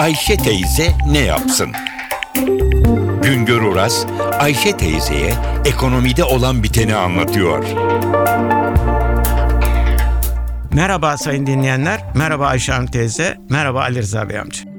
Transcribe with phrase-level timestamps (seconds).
[0.00, 1.72] Ayşe teyze ne yapsın?
[3.22, 4.06] Güngör Oras,
[4.38, 5.34] Ayşe teyzeye
[5.64, 7.64] ekonomide olan biteni anlatıyor.
[10.72, 14.70] Merhaba sayın dinleyenler, merhaba Ayşe Hanım teyze, merhaba Ali Rıza Bey amca.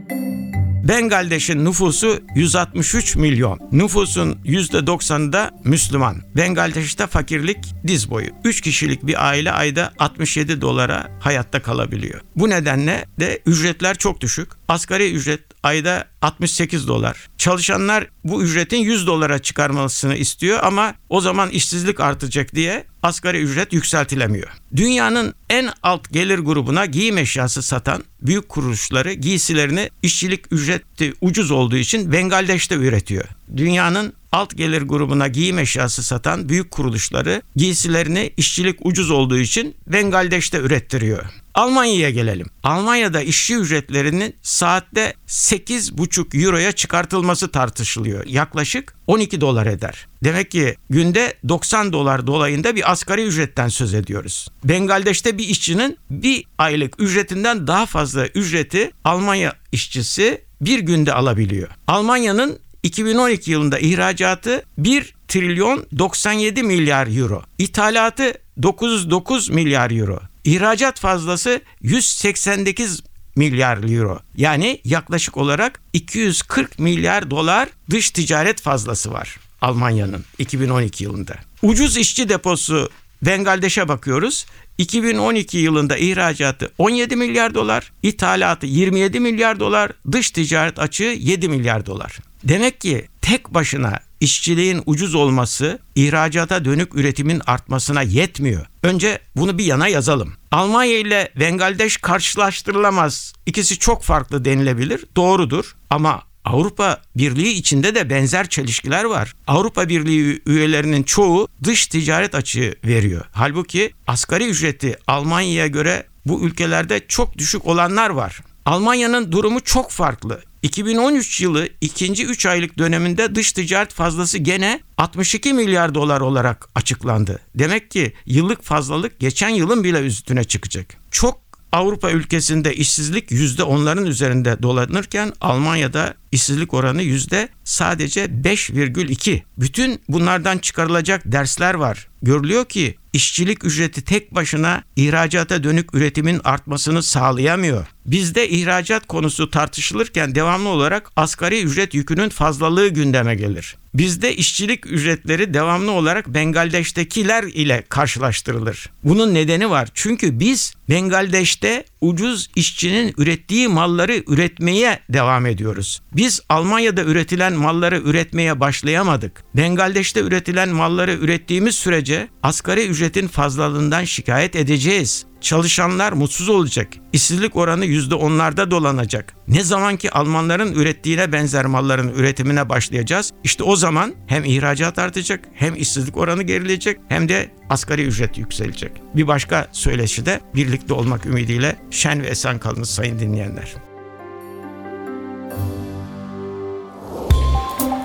[0.87, 3.59] Bengaldeş'in nüfusu 163 milyon.
[3.71, 6.21] Nüfusun %90'ı da Müslüman.
[6.35, 7.57] Bengaldeş'te fakirlik
[7.87, 8.27] diz boyu.
[8.43, 12.21] 3 kişilik bir aile ayda 67 dolara hayatta kalabiliyor.
[12.35, 14.49] Bu nedenle de ücretler çok düşük.
[14.71, 17.29] Asgari ücret ayda 68 dolar.
[17.37, 23.73] Çalışanlar bu ücretin 100 dolara çıkarmasını istiyor ama o zaman işsizlik artacak diye asgari ücret
[23.73, 24.49] yükseltilemiyor.
[24.75, 31.77] Dünyanın en alt gelir grubuna giyim eşyası satan büyük kuruluşları giysilerini işçilik ücreti ucuz olduğu
[31.77, 33.25] için Bengaldeş'te üretiyor.
[33.57, 40.57] Dünyanın alt gelir grubuna giyim eşyası satan büyük kuruluşları giysilerini işçilik ucuz olduğu için Bengaldeş'te
[40.57, 41.25] ürettiriyor.
[41.53, 42.47] Almanya'ya gelelim.
[42.63, 48.25] Almanya'da işçi ücretlerinin saatte 8,5 euroya çıkartılması tartışılıyor.
[48.25, 50.07] Yaklaşık 12 dolar eder.
[50.23, 54.47] Demek ki günde 90 dolar dolayında bir asgari ücretten söz ediyoruz.
[54.63, 61.69] Bengaldeş'te bir işçinin bir aylık ücretinden daha fazla ücreti Almanya işçisi bir günde alabiliyor.
[61.87, 67.43] Almanya'nın 2012 yılında ihracatı 1 trilyon 97 milyar euro.
[67.57, 68.33] İthalatı
[68.63, 70.19] 909 milyar euro.
[70.43, 73.03] İhracat fazlası 188
[73.35, 74.19] milyar euro.
[74.35, 81.35] Yani yaklaşık olarak 240 milyar dolar dış ticaret fazlası var Almanya'nın 2012 yılında.
[81.61, 82.89] Ucuz işçi deposu
[83.21, 84.45] Bengaldeş'e bakıyoruz.
[84.77, 91.85] 2012 yılında ihracatı 17 milyar dolar, ithalatı 27 milyar dolar, dış ticaret açığı 7 milyar
[91.85, 92.17] dolar.
[92.43, 98.65] Demek ki tek başına işçiliğin ucuz olması ihracata dönük üretimin artmasına yetmiyor.
[98.83, 100.33] Önce bunu bir yana yazalım.
[100.51, 103.33] Almanya ile Bengaldeş karşılaştırılamaz.
[103.45, 105.05] İkisi çok farklı denilebilir.
[105.15, 109.33] Doğrudur ama Avrupa Birliği içinde de benzer çelişkiler var.
[109.47, 113.25] Avrupa Birliği üyelerinin çoğu dış ticaret açığı veriyor.
[113.31, 118.41] Halbuki asgari ücreti Almanya'ya göre bu ülkelerde çok düşük olanlar var.
[118.65, 120.41] Almanya'nın durumu çok farklı.
[120.63, 127.39] 2013 yılı ikinci 3 aylık döneminde dış ticaret fazlası gene 62 milyar dolar olarak açıklandı.
[127.55, 130.95] Demek ki yıllık fazlalık geçen yılın bile üstüne çıkacak.
[131.11, 131.41] Çok
[131.71, 139.41] Avrupa ülkesinde işsizlik yüzde onların üzerinde dolanırken Almanya'da işsizlik oranı yüzde sadece 5,2.
[139.57, 142.07] Bütün bunlardan çıkarılacak dersler var.
[142.21, 147.87] Görülüyor ki işçilik ücreti tek başına ihracata dönük üretimin artmasını sağlayamıyor.
[148.05, 153.77] Bizde ihracat konusu tartışılırken devamlı olarak asgari ücret yükünün fazlalığı gündeme gelir.
[153.93, 158.89] Bizde işçilik ücretleri devamlı olarak Bengaldeş'tekiler ile karşılaştırılır.
[159.03, 159.89] Bunun nedeni var.
[159.93, 166.01] Çünkü biz Bengaldeş'te ucuz işçinin ürettiği malları üretmeye devam ediyoruz.
[166.15, 169.43] Biz Almanya'da üretilen malları üretmeye başlayamadık.
[169.55, 175.25] Bengaldeş'te üretilen malları ürettiğimiz sürece asgari ücretin fazlalığından şikayet edeceğiz.
[175.41, 176.87] Çalışanlar mutsuz olacak.
[177.13, 179.33] İşsizlik oranı yüzde onlarda dolanacak.
[179.47, 185.39] Ne zaman ki Almanların ürettiğine benzer malların üretimine başlayacağız, işte o zaman hem ihracat artacak,
[185.53, 188.91] hem işsizlik oranı gerileyecek, hem de asgari ücret yükselecek.
[189.15, 193.73] Bir başka söyleşi de birlikte olmak ümidiyle şen ve esen kalınız sayın dinleyenler.